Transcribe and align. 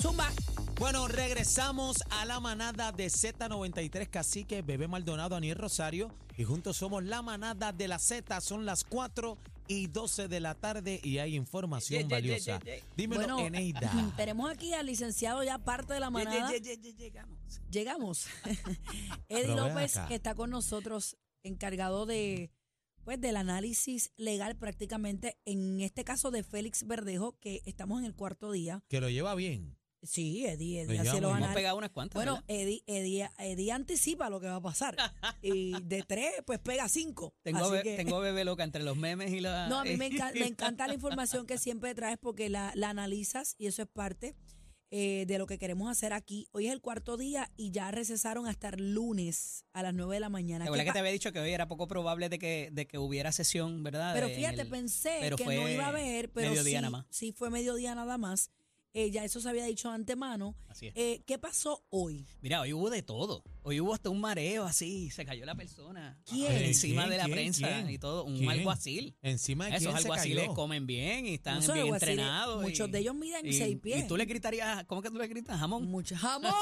Zumba. 0.00 0.30
Bueno, 0.78 1.08
regresamos 1.08 1.96
a 2.10 2.24
la 2.24 2.38
manada 2.38 2.92
de 2.92 3.06
Z93 3.06 4.08
Cacique, 4.08 4.62
Bebé 4.62 4.86
Maldonado, 4.86 5.34
Aniel 5.34 5.56
Rosario. 5.56 6.10
Y 6.36 6.44
juntos 6.44 6.76
somos 6.76 7.02
la 7.02 7.20
manada 7.20 7.72
de 7.72 7.88
la 7.88 7.98
Z. 7.98 8.40
Son 8.40 8.64
las 8.64 8.84
4 8.84 9.36
y 9.66 9.88
12 9.88 10.28
de 10.28 10.38
la 10.40 10.54
tarde 10.54 11.00
y 11.02 11.18
hay 11.18 11.34
información 11.34 12.02
Ye, 12.02 12.04
ye, 12.04 12.08
ye, 12.08 12.14
valiosa. 12.14 12.60
ye, 12.60 12.76
ye. 12.76 12.84
Dímelo, 12.96 13.20
Bueno, 13.22 13.40
Eneida. 13.40 13.90
tenemos 14.16 14.50
aquí 14.50 14.72
al 14.72 14.86
licenciado 14.86 15.42
ya 15.42 15.58
parte 15.58 15.94
de 15.94 16.00
la 16.00 16.10
manada. 16.10 16.52
Ye, 16.52 16.60
ye, 16.60 16.76
ye, 16.76 16.92
ye, 16.92 16.92
Llegamos. 16.92 17.60
Llegamos. 17.70 18.26
Eddie 19.28 19.56
López, 19.56 19.96
acá. 19.96 20.08
que 20.08 20.14
está 20.14 20.34
con 20.36 20.50
nosotros, 20.50 21.16
encargado 21.42 22.06
de 22.06 22.50
pues 23.04 23.20
del 23.20 23.36
análisis 23.36 24.12
legal 24.18 24.54
prácticamente, 24.56 25.38
en 25.46 25.80
este 25.80 26.04
caso 26.04 26.30
de 26.30 26.42
Félix 26.42 26.86
Verdejo, 26.86 27.38
que 27.40 27.62
estamos 27.64 28.00
en 28.00 28.04
el 28.04 28.14
cuarto 28.14 28.52
día. 28.52 28.82
Que 28.88 29.00
lo 29.00 29.08
lleva 29.08 29.34
bien. 29.34 29.77
Sí, 30.02 30.46
Eddie, 30.46 30.82
Eddie 30.82 30.94
hace 31.00 31.04
llevamos 31.04 31.22
los 31.22 31.32
análisis. 31.32 31.54
pegado 31.56 31.76
unas 31.76 31.90
cuantas. 31.90 32.14
Bueno, 32.14 32.34
¿verdad? 32.34 32.44
Eddie, 32.48 32.82
Eddie, 32.86 33.30
Eddie 33.38 33.72
anticipa 33.72 34.30
lo 34.30 34.38
que 34.40 34.46
va 34.46 34.56
a 34.56 34.60
pasar. 34.62 34.96
Y 35.42 35.72
de 35.82 36.02
tres, 36.02 36.30
pues 36.46 36.58
pega 36.60 36.88
cinco. 36.88 37.34
tengo, 37.42 37.58
Así 37.58 37.72
be- 37.72 37.82
que- 37.82 37.96
tengo 37.96 38.20
bebé 38.20 38.44
loca 38.44 38.62
entre 38.64 38.82
los 38.84 38.96
memes 38.96 39.32
y 39.32 39.40
la. 39.40 39.68
No, 39.68 39.80
a 39.80 39.84
mí 39.84 39.96
me, 39.96 40.06
enca- 40.10 40.32
me 40.34 40.46
encanta 40.46 40.86
la 40.86 40.94
información 40.94 41.46
que 41.46 41.58
siempre 41.58 41.94
traes 41.94 42.18
porque 42.18 42.48
la, 42.48 42.72
la 42.74 42.90
analizas 42.90 43.54
y 43.58 43.66
eso 43.66 43.82
es 43.82 43.88
parte 43.88 44.34
eh, 44.90 45.24
de 45.26 45.36
lo 45.38 45.46
que 45.46 45.58
queremos 45.58 45.90
hacer 45.90 46.12
aquí. 46.12 46.46
Hoy 46.52 46.66
es 46.68 46.72
el 46.72 46.80
cuarto 46.80 47.16
día 47.16 47.50
y 47.56 47.72
ya 47.72 47.90
recesaron 47.90 48.46
hasta 48.46 48.68
el 48.70 48.94
lunes 48.94 49.64
a 49.72 49.82
las 49.82 49.92
9 49.94 50.14
de 50.14 50.20
la 50.20 50.28
mañana. 50.30 50.64
¿Te 50.64 50.68
¿Qué 50.68 50.68
acuerdas 50.70 50.86
que 50.86 50.92
te 50.92 50.98
había 51.00 51.12
dicho 51.12 51.32
que 51.32 51.40
hoy 51.40 51.50
era 51.50 51.66
poco 51.68 51.88
probable 51.88 52.28
de 52.28 52.38
que, 52.38 52.70
de 52.72 52.86
que 52.86 52.98
hubiera 52.98 53.32
sesión, 53.32 53.82
verdad? 53.82 54.14
Pero 54.14 54.28
fíjate, 54.28 54.62
el- 54.62 54.68
pensé 54.68 55.18
pero 55.20 55.36
que 55.36 55.44
no 55.44 55.68
iba 55.68 55.84
a 55.86 55.88
haber, 55.88 56.30
pero 56.30 56.50
mediodía 56.50 56.78
sí, 56.78 56.82
nada 56.82 56.90
más. 56.90 57.06
sí 57.10 57.32
fue 57.32 57.50
mediodía 57.50 57.94
nada 57.96 58.16
más. 58.16 58.50
Eh, 58.94 59.10
ya 59.10 59.22
eso 59.22 59.40
se 59.40 59.48
había 59.48 59.64
dicho 59.66 59.88
de 59.90 59.94
antemano. 59.96 60.56
Así 60.66 60.86
es. 60.88 60.92
Eh, 60.96 61.22
¿Qué 61.26 61.38
pasó 61.38 61.84
hoy? 61.90 62.26
Mira, 62.40 62.60
hoy 62.62 62.72
hubo 62.72 62.88
de 62.90 63.02
todo. 63.02 63.44
Hoy 63.62 63.80
hubo 63.80 63.92
hasta 63.92 64.08
un 64.08 64.18
mareo 64.20 64.64
así, 64.64 65.10
se 65.10 65.26
cayó 65.26 65.44
la 65.44 65.54
persona. 65.54 66.18
¿Quién? 66.24 66.50
Encima 66.52 67.02
¿Quién? 67.02 67.10
de 67.10 67.16
la 67.18 67.24
¿Quién? 67.24 67.34
prensa 67.36 67.68
¿Quién? 67.68 67.90
y 67.90 67.98
todo. 67.98 68.24
Un 68.24 68.38
¿Quién? 68.38 68.48
alguacil. 68.50 69.14
Encima 69.20 69.66
de 69.66 69.72
Esos 69.72 69.82
quién 69.88 69.92
se 69.92 69.98
alguaciles 69.98 70.44
cayó. 70.44 70.54
comen 70.54 70.86
bien 70.86 71.26
y 71.26 71.34
están 71.34 71.64
No 71.66 71.74
bien 71.74 71.88
entrenados. 71.88 72.62
muchos 72.62 72.90
de 72.90 72.98
ellos 73.00 73.14
miden 73.14 73.46
y- 73.46 73.52
seis 73.52 73.76
pies. 73.78 74.04
Y 74.04 74.08
tú 74.08 74.16
le 74.16 74.24
gritarías, 74.24 74.84
¿cómo 74.86 75.02
que 75.02 75.10
tú 75.10 75.18
le 75.18 75.28
gritas? 75.28 75.58
Jamón. 75.60 75.84
Mucho 75.86 76.16
jamón. 76.16 76.52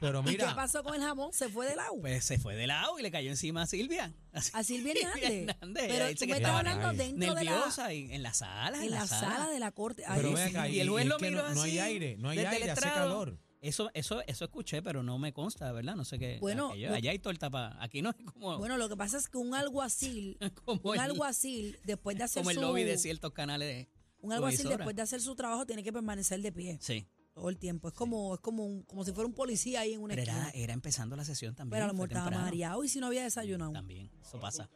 Pero 0.00 0.20
¿Y 0.20 0.24
qué 0.24 0.30
mira, 0.32 0.54
pasó 0.54 0.82
con 0.82 0.94
el 0.94 1.00
jamón? 1.00 1.32
Se 1.32 1.48
fue 1.48 1.68
del 1.68 1.78
agua. 1.78 2.00
Pues 2.00 2.24
se 2.24 2.38
fue 2.38 2.54
de 2.56 2.66
lado 2.66 2.98
y 2.98 3.02
le 3.02 3.10
cayó 3.10 3.30
encima 3.30 3.62
a 3.62 3.66
Silvia. 3.66 4.12
Así- 4.32 4.50
A 4.54 4.62
Silvia 4.64 4.92
Hernández. 4.92 5.30
Hernández, 5.48 5.84
Pero 5.88 6.14
tú 6.14 6.26
me 6.26 6.36
estás 6.36 6.50
hablando 6.52 6.92
dentro 6.92 7.34
de 7.34 7.44
la, 7.44 7.92
y 7.94 8.12
en 8.12 8.22
la 8.22 8.32
sala. 8.34 8.84
en 8.84 8.90
la 8.90 9.06
sala 9.06 9.48
de 9.50 9.58
la 9.60 9.70
corte. 9.72 10.04
Ay, 10.06 10.20
pero 10.22 10.36
sí. 10.36 10.42
acá, 10.42 10.68
y 10.68 10.80
el 10.80 10.88
juez 10.90 11.06
lo 11.06 11.18
miró 11.18 11.42
no, 11.48 11.54
no 11.54 11.62
hay 11.62 11.78
aire, 11.78 12.16
no 12.18 12.28
hay 12.30 12.38
aire, 12.40 12.70
hace 12.70 12.82
calor. 12.82 13.38
Eso, 13.60 13.90
eso, 13.92 14.22
eso 14.28 14.44
escuché, 14.44 14.82
pero 14.82 15.02
no 15.02 15.18
me 15.18 15.32
consta, 15.32 15.72
¿verdad? 15.72 15.96
No 15.96 16.04
sé 16.04 16.16
qué. 16.16 16.38
Bueno, 16.40 16.68
aquello- 16.70 16.90
lo- 16.90 16.94
allá 16.94 17.10
hay 17.10 17.18
torta 17.18 17.50
para. 17.50 17.82
Aquí 17.82 18.02
no 18.02 18.10
es 18.10 18.16
como, 18.32 18.56
Bueno, 18.56 18.76
lo 18.76 18.88
que 18.88 18.96
pasa 18.96 19.18
es 19.18 19.28
que 19.28 19.36
un 19.38 19.52
alguacil, 19.52 20.38
como, 20.64 20.80
un 20.84 20.94
el, 20.94 21.00
alguacil 21.00 21.76
después 21.82 22.16
de 22.16 22.22
hacer 22.24 22.42
como 22.42 22.50
el 22.50 22.56
su 22.56 22.62
lobby 22.62 22.84
de 22.84 22.96
ciertos 22.98 23.32
canales. 23.32 23.66
de- 23.68 23.88
un 24.20 24.32
alguacil 24.32 24.68
después 24.68 24.94
de 24.94 25.02
hacer 25.02 25.20
su 25.20 25.34
trabajo 25.34 25.66
tiene 25.66 25.82
que 25.82 25.92
permanecer 25.92 26.40
de 26.40 26.52
pie 26.52 26.78
Sí. 26.80 27.06
Todo 27.38 27.48
el 27.50 27.56
tiempo. 27.58 27.88
Es 27.88 27.94
como 27.94 28.34
es 28.34 28.40
como 28.40 28.64
un- 28.64 28.82
como 28.82 29.04
si 29.04 29.12
fuera 29.12 29.26
un 29.28 29.34
policía 29.34 29.80
ahí 29.80 29.94
en 29.94 30.00
una 30.02 30.14
Pero 30.14 30.30
esquina. 30.32 30.48
era, 30.50 30.58
era 30.58 30.72
empezando 30.74 31.14
la 31.16 31.24
sesión 31.24 31.54
también. 31.54 31.70
Pero 31.72 31.84
a 31.84 31.86
lo 31.88 31.92
fue 31.92 31.96
mejor 31.96 32.08
estaba 32.08 32.24
temprano. 32.26 32.44
mareado 32.46 32.84
y 32.84 32.88
si 32.88 32.98
no 33.00 33.06
había 33.06 33.22
desayunado. 33.22 33.72
También, 33.72 34.10
eso 34.20 34.40
pasa. 34.40 34.68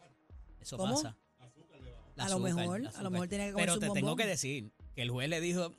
Eso 0.61 0.77
¿Cómo? 0.77 0.95
pasa. 0.95 1.17
La 2.15 2.25
A 2.25 2.29
lo 2.29 2.35
azúcar, 2.37 2.55
mejor, 2.55 2.81
la 2.81 2.89
a 2.89 2.93
lo 2.93 2.97
azúcar. 2.99 3.11
mejor 3.13 3.29
tenía 3.29 3.47
que 3.47 3.53
Pero 3.55 3.67
comerse 3.73 3.81
te 3.81 3.89
un 3.89 3.95
tengo 3.95 4.09
bombón. 4.11 4.23
que 4.25 4.31
decir 4.31 4.73
que 4.95 5.03
el 5.03 5.11
juez 5.11 5.29
le 5.31 5.41
dijo, 5.41 5.73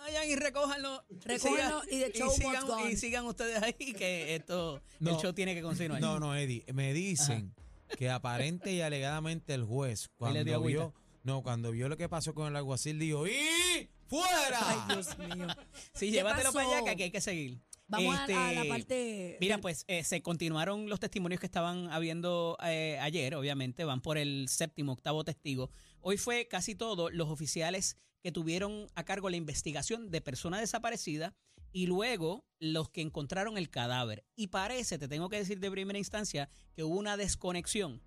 vayan 0.00 0.28
y 0.30 0.36
recójanlo. 0.36 1.04
Recójanlo 1.24 1.82
y 1.90 1.98
the 2.00 2.12
show 2.14 2.30
sigan, 2.30 2.52
must 2.54 2.66
go 2.68 2.74
on". 2.76 2.90
y 2.90 2.96
sigan 2.96 3.26
ustedes 3.26 3.62
ahí 3.62 3.74
que 3.74 4.36
esto, 4.36 4.80
No. 5.00 5.10
el 5.10 5.16
show 5.16 5.32
tiene 5.32 5.54
que 5.54 5.62
continuar. 5.62 6.00
No, 6.00 6.20
no, 6.20 6.34
Eddie, 6.36 6.64
me 6.72 6.92
dicen 6.94 7.52
que 7.98 8.08
aparente 8.08 8.72
y 8.72 8.80
alegadamente 8.80 9.52
el 9.52 9.64
juez, 9.64 10.02
dio 10.02 10.10
cuando 10.16 10.62
vio, 10.62 10.94
no, 11.24 11.42
cuando 11.42 11.70
vio 11.72 11.88
lo 11.88 11.96
que 11.96 12.08
pasó 12.08 12.34
con 12.34 12.46
el 12.46 12.54
alguacil, 12.56 12.98
dijo, 13.00 13.26
¡y 13.26 13.90
fuera! 14.10 14.58
Ay, 14.62 14.94
Dios 14.94 15.18
mío. 15.18 15.46
Sí, 15.94 16.06
¿Qué 16.06 16.10
llévatelo 16.12 16.52
para 16.52 16.68
allá 16.68 16.84
que 16.84 16.90
aquí 16.90 17.02
hay 17.04 17.10
que 17.10 17.20
seguir. 17.22 17.60
Vamos 17.88 18.14
a- 18.16 18.24
a, 18.24 18.28
la 18.28 18.60
Este, 18.62 18.68
parte 18.68 19.36
Mira, 19.40 19.54
del- 19.56 19.62
pues 19.62 19.84
eh, 19.88 20.04
se 20.04 20.22
continuaron 20.22 20.88
los 20.88 21.00
testimonios 21.00 21.40
que 21.40 21.46
estaban 21.46 21.90
habiendo 21.90 22.56
eh, 22.64 22.98
ayer, 23.00 23.34
obviamente, 23.34 23.84
van 23.84 24.00
por 24.00 24.16
el 24.18 24.48
séptimo, 24.48 24.92
octavo 24.92 25.24
testigo. 25.24 25.70
Hoy 26.00 26.16
fue 26.16 26.46
casi 26.46 26.74
todo 26.74 27.10
los 27.10 27.28
oficiales 27.30 27.96
que 28.22 28.30
tuvieron 28.30 28.86
a 28.94 29.04
cargo 29.04 29.28
la 29.30 29.36
investigación 29.36 30.10
de 30.10 30.20
persona 30.20 30.60
desaparecida 30.60 31.34
y 31.72 31.86
luego 31.86 32.44
los 32.60 32.90
que 32.90 33.00
encontraron 33.00 33.56
el 33.58 33.70
cadáver. 33.70 34.24
Y 34.36 34.48
parece, 34.48 34.98
te 34.98 35.08
tengo 35.08 35.28
que 35.28 35.38
decir 35.38 35.58
de 35.58 35.70
primera 35.70 35.98
instancia, 35.98 36.48
que 36.74 36.84
hubo 36.84 36.96
una 36.96 37.16
desconexión 37.16 38.02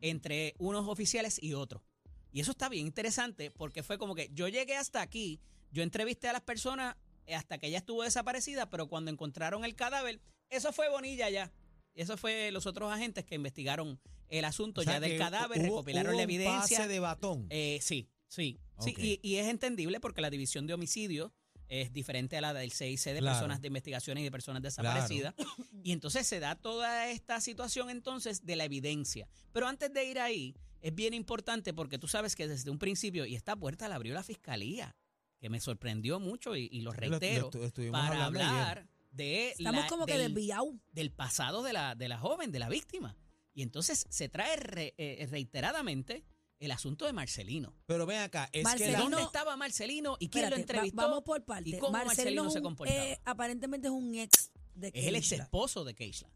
entre 0.00 0.54
unos 0.58 0.88
oficiales 0.88 1.40
y 1.42 1.54
otros. 1.54 1.82
Y 2.32 2.40
eso 2.40 2.50
está 2.52 2.68
bien 2.68 2.86
interesante 2.86 3.50
porque 3.50 3.82
fue 3.82 3.98
como 3.98 4.14
que 4.14 4.30
yo 4.32 4.48
llegué 4.48 4.76
hasta 4.76 5.00
aquí, 5.00 5.40
yo 5.72 5.82
entrevisté 5.82 6.28
a 6.28 6.32
las 6.32 6.42
personas 6.42 6.96
hasta 7.32 7.58
que 7.58 7.66
ella 7.68 7.78
estuvo 7.78 8.02
desaparecida, 8.02 8.70
pero 8.70 8.88
cuando 8.88 9.10
encontraron 9.10 9.64
el 9.64 9.74
cadáver, 9.74 10.20
eso 10.50 10.72
fue 10.72 10.88
Bonilla 10.88 11.28
ya. 11.30 11.52
Eso 11.94 12.16
fue 12.16 12.50
los 12.52 12.66
otros 12.66 12.92
agentes 12.92 13.24
que 13.24 13.34
investigaron 13.34 13.98
el 14.28 14.44
asunto 14.44 14.82
O 14.82 14.84
sea 14.84 14.94
ya 14.94 15.00
del 15.00 15.18
cadáver, 15.18 15.58
hubo- 15.58 15.64
recopilaron 15.64 16.12
hubo 16.12 16.18
la 16.20 16.24
un 16.24 16.30
evidencia. 16.30 16.78
pase 16.78 16.88
de 16.88 17.00
batón. 17.00 17.46
Eh, 17.50 17.78
sí, 17.82 18.08
sí. 18.28 18.58
sí 18.78 18.94
y, 18.98 19.20
y 19.22 19.36
es 19.36 19.48
entendible 19.48 19.98
porque 20.00 20.20
la 20.20 20.30
división 20.30 20.66
de 20.66 20.74
homicidios 20.74 21.32
es 21.68 21.92
diferente 21.92 22.36
a 22.38 22.40
la 22.40 22.54
del 22.54 22.72
CIC 22.72 22.98
de 23.12 23.18
Claro. 23.18 23.36
personas 23.36 23.60
de 23.60 23.66
investigaciones 23.68 24.22
y 24.22 24.24
de 24.24 24.30
personas 24.30 24.62
desaparecidas. 24.62 25.34
Y 25.82 25.92
entonces 25.92 26.26
se 26.26 26.40
da 26.40 26.54
toda 26.54 27.10
esta 27.10 27.40
situación 27.42 27.90
entonces 27.90 28.46
de 28.46 28.56
la 28.56 28.64
evidencia. 28.64 29.28
Pero 29.52 29.66
antes 29.66 29.92
de 29.92 30.04
ir 30.04 30.18
ahí, 30.18 30.54
es 30.80 30.94
bien 30.94 31.14
importante 31.14 31.72
porque 31.74 31.98
tú 31.98 32.08
sabes 32.08 32.34
que 32.36 32.46
desde 32.48 32.70
un 32.70 32.78
principio, 32.78 33.26
y 33.26 33.34
esta 33.34 33.56
puerta 33.56 33.88
la 33.88 33.96
abrió 33.96 34.14
la 34.14 34.22
fiscalía, 34.22 34.96
que 35.40 35.48
me 35.48 35.60
sorprendió 35.60 36.18
mucho 36.20 36.56
y, 36.56 36.68
y 36.72 36.80
lo 36.80 36.90
Lo- 36.92 36.94
lo 36.94 37.18
reitero, 37.18 37.50
para 37.92 38.08
ayer. 38.08 38.22
hablar 38.22 38.88
de 39.10 39.50
estamos 39.50 39.82
la- 39.82 39.88
como 39.88 40.06
que 40.06 40.18
del- 40.18 40.34
desviados. 40.34 40.74
del 40.92 41.10
pasado 41.12 41.62
de 41.62 41.72
la, 41.72 41.94
de 41.94 42.08
la 42.08 42.18
joven, 42.18 42.50
de 42.52 42.58
la 42.58 42.68
víctima. 42.68 43.16
Y 43.54 43.62
entonces 43.62 44.06
se 44.08 44.28
trae 44.28 44.56
re- 44.56 44.94
eh, 44.98 45.26
reiteradamente 45.30 46.24
el 46.60 46.70
asunto 46.72 47.06
de 47.06 47.12
Marcelino. 47.12 47.74
Pero 47.86 48.04
ven 48.06 48.18
acá, 48.18 48.44
es 48.46 48.50
que 48.52 48.62
Marcelino- 48.64 48.92
la- 48.92 48.98
¿Dónde 49.00 49.22
estaba 49.22 49.56
Marcelino 49.56 50.16
y 50.20 50.28
quién 50.28 50.44
Espérate, 50.44 50.50
lo 50.50 50.56
va- 50.56 50.60
entrevistó? 50.60 51.02
vamos 51.02 51.22
por 51.24 51.44
partes. 51.44 51.72
y 51.74 51.78
cómo 51.78 51.92
Marcelino 51.92 52.50
se 52.50 52.60
comportaba. 52.62 53.04
eh, 53.04 53.20
aparentemente 53.24 53.88
es 53.88 53.92
un 53.94 54.14
ex 54.16 54.50
de 54.74 54.88
es 54.88 55.06
el 55.06 55.16
ex 55.16 55.28
Keishla. 55.28 55.44
esposo 55.44 55.84
de 55.84 55.94
Keishla. 55.94 56.30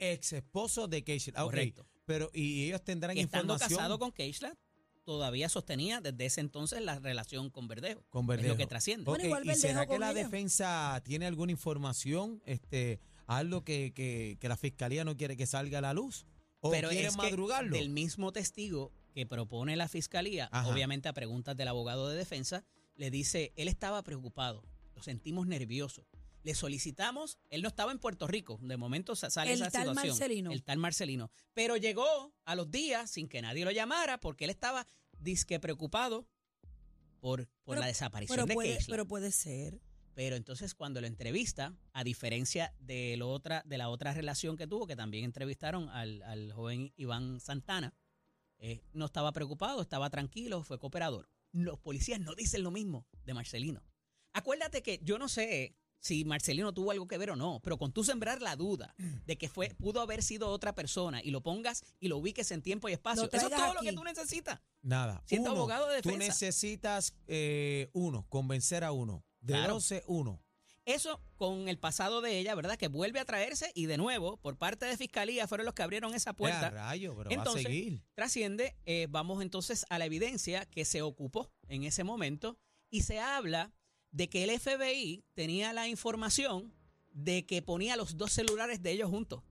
ex 0.00 0.32
esposo 0.32 0.88
de 0.88 1.02
Keishla. 1.04 1.42
Correcto. 1.42 1.86
Pero, 2.06 2.30
y 2.32 2.64
ellos 2.64 2.82
tendrán 2.82 3.14
Que 3.14 3.20
estando 3.22 3.54
información 3.54 3.78
casado 3.78 3.98
con 3.98 4.12
Keishla, 4.12 4.56
todavía 5.04 5.48
sostenía 5.48 6.00
desde 6.00 6.24
ese 6.26 6.40
entonces 6.40 6.80
la 6.80 6.98
relación 6.98 7.50
con 7.50 7.68
Verdejo. 7.68 8.02
con 8.08 8.22
Es 8.24 8.28
Verdejo. 8.28 8.54
lo 8.54 8.56
que 8.56 8.66
trasciende. 8.66 9.04
Bueno, 9.04 9.22
Ok, 9.24 9.26
igual 9.26 9.50
¿Y 9.50 9.54
será 9.56 9.86
que 9.86 9.98
la 9.98 10.12
ella. 10.12 10.24
defensa 10.24 11.00
tiene 11.04 11.26
alguna 11.26 11.52
información, 11.52 12.42
este, 12.46 13.00
algo 13.26 13.62
que, 13.64 13.92
que, 13.94 14.38
que 14.40 14.48
la 14.48 14.56
fiscalía 14.56 15.04
no 15.04 15.16
quiere 15.16 15.36
que 15.36 15.46
salga 15.46 15.78
a 15.78 15.82
la 15.82 15.92
luz? 15.94 16.26
¿O 16.60 16.70
Pero 16.70 16.88
quiere 16.88 17.08
es 17.08 17.16
que 17.16 17.22
madrugarlo? 17.22 17.76
del 17.76 17.90
mismo 17.90 18.32
testigo 18.32 18.92
que 19.12 19.26
propone 19.26 19.76
la 19.76 19.88
fiscalía, 19.88 20.48
Ajá. 20.52 20.68
obviamente 20.68 21.08
a 21.08 21.12
preguntas 21.12 21.56
del 21.56 21.68
abogado 21.68 22.08
de 22.08 22.16
defensa, 22.16 22.64
le 22.96 23.10
dice, 23.10 23.52
él 23.56 23.68
estaba 23.68 24.02
preocupado, 24.02 24.62
lo 24.94 25.02
sentimos 25.02 25.46
nervioso. 25.46 26.06
Le 26.46 26.54
solicitamos, 26.54 27.38
él 27.50 27.60
no 27.60 27.66
estaba 27.66 27.90
en 27.90 27.98
Puerto 27.98 28.28
Rico, 28.28 28.60
de 28.62 28.76
momento 28.76 29.16
sa- 29.16 29.30
sale 29.30 29.52
El 29.52 29.60
esa 29.62 29.70
tal 29.72 29.88
situación. 29.88 30.10
Marcelino. 30.10 30.52
El 30.52 30.62
tal 30.62 30.78
Marcelino. 30.78 31.30
Pero 31.54 31.76
llegó 31.76 32.32
a 32.44 32.54
los 32.54 32.70
días 32.70 33.10
sin 33.10 33.28
que 33.28 33.42
nadie 33.42 33.64
lo 33.64 33.72
llamara 33.72 34.20
porque 34.20 34.44
él 34.44 34.50
estaba 34.50 34.86
disque 35.18 35.58
preocupado 35.58 36.24
por, 37.18 37.48
por 37.64 37.74
Pero- 37.74 37.80
la 37.80 37.86
desaparición 37.88 38.36
pero 38.36 38.46
de 38.46 38.54
puede, 38.54 38.78
pero 38.88 39.08
puede 39.08 39.32
ser. 39.32 39.80
Pero 40.14 40.36
entonces 40.36 40.74
cuando 40.76 41.00
lo 41.00 41.08
entrevista, 41.08 41.74
a 41.92 42.04
diferencia 42.04 42.72
de, 42.78 43.16
lo 43.16 43.28
otra, 43.30 43.62
de 43.66 43.76
la 43.76 43.88
otra 43.88 44.14
relación 44.14 44.56
que 44.56 44.68
tuvo, 44.68 44.86
que 44.86 44.94
también 44.94 45.24
entrevistaron 45.24 45.88
al, 45.88 46.22
al 46.22 46.52
joven 46.52 46.92
Iván 46.96 47.40
Santana, 47.40 47.92
eh, 48.58 48.82
no 48.92 49.06
estaba 49.06 49.32
preocupado, 49.32 49.82
estaba 49.82 50.08
tranquilo, 50.10 50.62
fue 50.62 50.78
cooperador. 50.78 51.28
Los 51.50 51.80
policías 51.80 52.20
no 52.20 52.36
dicen 52.36 52.62
lo 52.62 52.70
mismo 52.70 53.04
de 53.24 53.34
Marcelino. 53.34 53.82
Acuérdate 54.32 54.82
que 54.84 55.00
yo 55.02 55.18
no 55.18 55.28
sé 55.28 55.74
si 56.00 56.24
Marcelino 56.24 56.72
tuvo 56.72 56.90
algo 56.92 57.06
que 57.08 57.18
ver 57.18 57.30
o 57.30 57.36
no, 57.36 57.60
pero 57.62 57.78
con 57.78 57.92
tú 57.92 58.04
sembrar 58.04 58.40
la 58.42 58.54
duda 58.56 58.94
de 59.26 59.36
que 59.38 59.48
fue 59.48 59.70
pudo 59.78 60.00
haber 60.00 60.22
sido 60.22 60.48
otra 60.50 60.74
persona 60.74 61.20
y 61.22 61.30
lo 61.30 61.42
pongas 61.42 61.84
y 61.98 62.08
lo 62.08 62.18
ubiques 62.18 62.50
en 62.52 62.62
tiempo 62.62 62.88
y 62.88 62.92
espacio, 62.92 63.28
eso 63.32 63.48
es 63.48 63.54
todo 63.54 63.74
lo 63.74 63.80
que 63.80 63.92
tú 63.92 64.04
necesitas. 64.04 64.60
Nada. 64.82 65.22
Siendo 65.26 65.50
Uno, 65.50 65.60
abogado 65.60 65.88
de 65.88 66.02
Tú 66.02 66.10
defensa. 66.10 66.26
necesitas, 66.28 67.14
eh, 67.26 67.88
uno, 67.92 68.26
convencer 68.28 68.84
a 68.84 68.92
uno. 68.92 69.24
De 69.40 69.54
Claro. 69.54 69.74
12, 69.74 70.04
uno. 70.06 70.42
Eso 70.84 71.20
con 71.36 71.68
el 71.68 71.78
pasado 71.80 72.20
de 72.20 72.38
ella, 72.38 72.54
¿verdad? 72.54 72.76
Que 72.76 72.86
vuelve 72.86 73.18
a 73.18 73.24
traerse 73.24 73.72
y 73.74 73.86
de 73.86 73.96
nuevo, 73.96 74.36
por 74.36 74.56
parte 74.56 74.86
de 74.86 74.96
Fiscalía, 74.96 75.48
fueron 75.48 75.64
los 75.64 75.74
que 75.74 75.82
abrieron 75.82 76.14
esa 76.14 76.32
puerta. 76.32 76.70
rayo, 76.70 77.16
pero 77.16 77.30
Entonces, 77.32 77.64
va 77.64 77.68
a 77.68 77.72
seguir. 77.72 78.02
Trasciende, 78.14 78.76
eh, 78.86 79.08
vamos 79.10 79.42
entonces 79.42 79.84
a 79.90 79.98
la 79.98 80.04
evidencia 80.04 80.64
que 80.66 80.84
se 80.84 81.02
ocupó 81.02 81.50
en 81.66 81.82
ese 81.82 82.04
momento 82.04 82.56
y 82.88 83.02
se 83.02 83.18
habla 83.18 83.72
de 84.16 84.30
que 84.30 84.44
el 84.44 84.58
FBI 84.58 85.24
tenía 85.34 85.74
la 85.74 85.88
información 85.88 86.72
de 87.12 87.44
que 87.44 87.60
ponía 87.60 87.96
los 87.96 88.16
dos 88.16 88.32
celulares 88.32 88.82
de 88.82 88.92
ellos 88.92 89.10
juntos. 89.10 89.42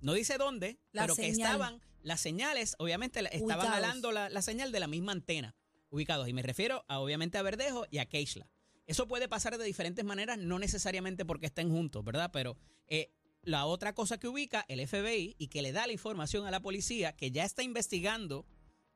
No 0.00 0.14
dice 0.14 0.36
dónde, 0.36 0.80
La 0.90 1.02
pero 1.02 1.14
que 1.14 1.28
estaban 1.28 1.80
las 2.02 2.20
señales, 2.20 2.74
obviamente 2.80 3.20
estaban 3.20 3.44
Ubicados. 3.44 3.68
jalando 3.68 4.10
la, 4.10 4.28
la 4.30 4.42
señal 4.42 4.72
de 4.72 4.80
la 4.80 4.88
misma 4.88 5.12
antena, 5.12 5.54
ubicados. 5.90 6.28
Y 6.28 6.32
me 6.32 6.42
refiero 6.42 6.84
a, 6.88 6.98
obviamente 6.98 7.38
a 7.38 7.42
Verdejo 7.42 7.86
y 7.88 7.98
a 7.98 8.06
Keishla. 8.06 8.48
Eso 8.84 9.06
puede 9.06 9.28
pasar 9.28 9.56
de 9.58 9.64
diferentes 9.64 10.04
maneras, 10.04 10.38
no 10.38 10.58
necesariamente 10.58 11.24
porque 11.24 11.46
estén 11.46 11.70
juntos, 11.70 12.04
¿verdad? 12.04 12.30
Pero 12.32 12.56
eh, 12.88 13.12
la 13.42 13.64
otra 13.66 13.94
cosa 13.94 14.18
que 14.18 14.26
ubica 14.26 14.64
el 14.68 14.84
FBI 14.86 15.36
y 15.38 15.46
que 15.48 15.62
le 15.62 15.70
da 15.70 15.86
la 15.86 15.92
información 15.92 16.46
a 16.46 16.50
la 16.50 16.60
policía 16.60 17.14
que 17.14 17.30
ya 17.30 17.44
está 17.44 17.62
investigando 17.62 18.44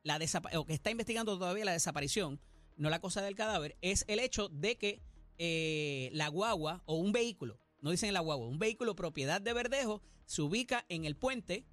la 0.02 0.18
o 0.54 0.64
que 0.64 0.74
está 0.74 0.90
investigando 0.90 1.38
todavía 1.38 1.64
la 1.64 1.72
desaparición, 1.72 2.40
no 2.80 2.88
la 2.88 3.00
cosa 3.00 3.20
del 3.20 3.34
cadáver, 3.34 3.76
es 3.82 4.06
el 4.08 4.18
hecho 4.18 4.48
de 4.48 4.78
que 4.78 5.02
eh, 5.36 6.08
la 6.14 6.28
guagua 6.28 6.82
o 6.86 6.96
un 6.96 7.12
vehículo, 7.12 7.60
no 7.80 7.90
dicen 7.90 8.14
la 8.14 8.20
guagua, 8.20 8.48
un 8.48 8.58
vehículo 8.58 8.96
propiedad 8.96 9.40
de 9.40 9.52
Verdejo 9.52 10.02
se 10.24 10.40
ubica 10.40 10.86
en 10.88 11.04
el 11.04 11.14
puente 11.14 11.66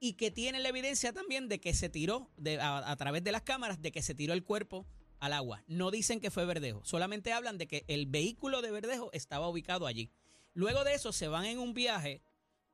y 0.00 0.14
que 0.14 0.30
tiene 0.30 0.60
la 0.60 0.70
evidencia 0.70 1.12
también 1.12 1.48
de 1.48 1.60
que 1.60 1.74
se 1.74 1.90
tiró 1.90 2.30
a, 2.60 2.90
a 2.90 2.96
través 2.96 3.22
de 3.22 3.32
las 3.32 3.42
cámaras 3.42 3.82
de 3.82 3.92
que 3.92 4.00
se 4.00 4.14
tiró 4.14 4.32
el 4.32 4.42
cuerpo 4.42 4.86
al 5.20 5.34
agua. 5.34 5.62
No 5.66 5.90
dicen 5.90 6.18
que 6.18 6.30
fue 6.30 6.46
Verdejo, 6.46 6.82
solamente 6.82 7.34
hablan 7.34 7.58
de 7.58 7.66
que 7.66 7.84
el 7.88 8.06
vehículo 8.06 8.62
de 8.62 8.70
Verdejo 8.70 9.10
estaba 9.12 9.48
ubicado 9.48 9.86
allí. 9.86 10.10
Luego 10.54 10.82
de 10.84 10.94
eso 10.94 11.12
se 11.12 11.28
van 11.28 11.44
en 11.44 11.58
un 11.58 11.74
viaje 11.74 12.22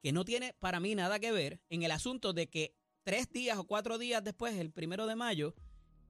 que 0.01 0.13
no 0.13 0.25
tiene 0.25 0.55
para 0.61 0.79
mí 0.79 0.95
nada 0.95 1.19
que 1.19 1.33
ver 1.33 1.61
en 1.69 1.83
el 1.83 1.91
asunto 1.91 2.33
de 2.33 2.49
que 2.49 2.77
tres 3.03 3.33
días 3.33 3.59
o 3.59 3.65
cuatro 3.65 3.99
días 3.99 4.23
después, 4.23 4.55
el 4.57 4.71
primero 4.71 5.09
de 5.09 5.17
mayo, 5.17 5.55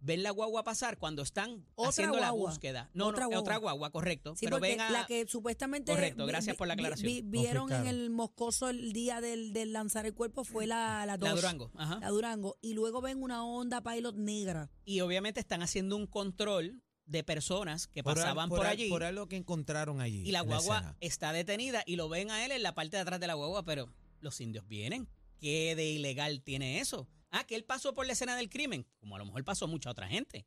ven 0.00 0.22
la 0.22 0.30
guagua 0.30 0.64
pasar 0.64 0.96
cuando 0.98 1.22
están 1.22 1.66
Otra 1.74 1.90
haciendo 1.90 2.18
la 2.18 2.30
búsqueda. 2.30 2.90
No, 2.94 3.08
Otra 3.08 3.24
no, 3.24 3.28
guagua. 3.28 3.40
otra 3.42 3.56
guagua, 3.58 3.90
correcto. 3.90 4.34
Sí, 4.36 4.46
pero 4.46 4.58
ven 4.60 4.80
a, 4.80 4.90
la 4.90 5.06
que 5.06 5.26
supuestamente. 5.28 5.92
Correcto, 5.92 6.24
vi- 6.24 6.30
gracias 6.32 6.56
por 6.56 6.66
la 6.68 6.74
aclaración. 6.74 7.06
vi- 7.06 7.22
vieron 7.22 7.72
en 7.72 7.86
el 7.86 8.10
Moscoso 8.10 8.68
el 8.68 8.92
día 8.92 9.20
del, 9.20 9.52
del 9.52 9.72
lanzar 9.72 10.06
el 10.06 10.14
cuerpo 10.14 10.44
fue 10.44 10.66
la, 10.66 11.04
la, 11.06 11.16
la 11.16 11.30
Durango. 11.34 11.70
Ajá. 11.76 11.98
La 12.00 12.08
Durango. 12.08 12.56
Y 12.60 12.74
luego 12.74 13.00
ven 13.00 13.22
una 13.22 13.44
Honda 13.44 13.82
Pilot 13.82 14.16
negra. 14.16 14.70
Y 14.84 15.00
obviamente 15.00 15.40
están 15.40 15.62
haciendo 15.62 15.96
un 15.96 16.06
control 16.06 16.82
de 17.06 17.24
personas 17.24 17.88
que 17.88 18.02
Por 18.02 18.12
al- 18.12 18.18
pasaban 18.22 18.48
por, 18.48 18.60
al- 18.60 18.66
allí. 18.68 18.88
Por 18.88 19.02
algo 19.04 19.26
que 19.28 19.36
encontraron 19.36 20.00
allí. 20.00 20.22
y 20.26 20.30
la 20.32 20.40
guagua 20.42 20.96
está 21.00 21.32
detenida 21.32 21.82
y 21.84 21.96
lo 21.96 22.08
ven 22.08 22.30
a 22.30 22.44
él 22.44 22.52
en 22.52 22.62
la 22.62 22.74
parte 22.74 22.96
de 22.96 23.02
atrás 23.02 23.18
de 23.20 23.26
la 23.26 23.34
guagua, 23.34 23.64
pero 23.64 23.92
los 24.20 24.40
indios 24.40 24.66
vienen. 24.68 25.08
¿Qué 25.40 25.74
de 25.74 25.86
ilegal 25.90 26.42
tiene 26.42 26.80
eso? 26.80 27.08
Ah, 27.30 27.44
que 27.44 27.54
él 27.54 27.64
pasó 27.64 27.94
por 27.94 28.06
la 28.06 28.12
escena 28.12 28.36
del 28.36 28.48
crimen, 28.50 28.86
como 28.98 29.16
a 29.16 29.18
lo 29.18 29.24
mejor 29.24 29.44
pasó 29.44 29.68
mucha 29.68 29.90
otra 29.90 30.08
gente. 30.08 30.46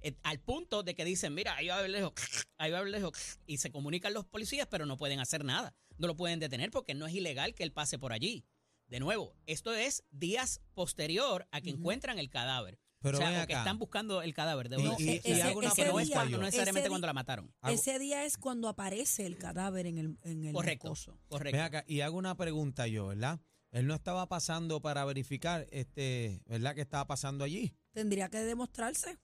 Eh, 0.00 0.16
al 0.22 0.38
punto 0.40 0.82
de 0.82 0.94
que 0.94 1.04
dicen, 1.04 1.34
mira, 1.34 1.56
ahí 1.56 1.68
va 1.68 1.80
Verdejo, 1.80 2.12
ahí 2.58 2.70
va 2.70 2.82
Verdejo, 2.82 3.12
y 3.46 3.58
se 3.58 3.70
comunican 3.70 4.12
los 4.12 4.24
policías, 4.26 4.66
pero 4.70 4.86
no 4.86 4.96
pueden 4.96 5.20
hacer 5.20 5.44
nada. 5.44 5.74
No 5.96 6.06
lo 6.06 6.16
pueden 6.16 6.40
detener 6.40 6.70
porque 6.70 6.94
no 6.94 7.06
es 7.06 7.14
ilegal 7.14 7.54
que 7.54 7.62
él 7.62 7.72
pase 7.72 7.98
por 7.98 8.12
allí. 8.12 8.44
De 8.86 9.00
nuevo, 9.00 9.34
esto 9.46 9.72
es 9.72 10.04
días 10.10 10.60
posterior 10.74 11.46
a 11.52 11.60
que 11.62 11.70
encuentran 11.70 12.18
el 12.18 12.28
cadáver. 12.28 12.78
Pero 13.00 13.18
o 13.18 13.20
sea, 13.20 13.46
que 13.46 13.52
están 13.52 13.78
buscando 13.78 14.22
el 14.22 14.32
cadáver 14.34 14.68
de 14.70 14.76
Y- 14.76 14.80
uno. 14.80 14.96
y- 14.98 15.10
y 15.10 15.20
que 15.20 15.42
hago 15.42 15.58
una 15.58 15.70
que 15.72 15.84
no 15.84 15.98
es 16.00 16.08
pregunta 16.08 16.14
cuando- 16.14 16.30
yo. 16.30 16.36
no 16.38 16.44
necesariamente 16.44 16.80
Ese 16.86 16.88
cuando 16.90 17.06
la 17.06 17.12
mataron. 17.12 17.54
Ese 17.68 17.98
día 17.98 18.24
es 18.24 18.38
cuando 18.38 18.68
aparece 18.68 19.26
el 19.26 19.36
cadáver 19.36 19.86
en 19.86 19.98
el, 19.98 20.18
en 20.22 20.44
el 20.46 20.52
Correcto, 20.54 20.88
Moscoso. 20.88 21.18
correcto. 21.28 21.56
Ven 21.56 21.64
acá, 21.66 21.84
y 21.86 22.00
hago 22.00 22.16
una 22.16 22.34
pregunta 22.36 22.86
yo, 22.86 23.08
¿verdad? 23.08 23.40
Él 23.74 23.88
no 23.88 23.94
estaba 23.96 24.28
pasando 24.28 24.80
para 24.80 25.04
verificar, 25.04 25.66
este, 25.72 26.40
¿verdad? 26.46 26.76
¿Qué 26.76 26.80
estaba 26.80 27.08
pasando 27.08 27.42
allí? 27.42 27.74
Tendría 27.92 28.28
que 28.28 28.38
demostrarse. 28.38 29.18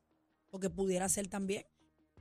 Porque 0.51 0.69
pudiera 0.69 1.09
ser 1.09 1.29
también. 1.29 1.67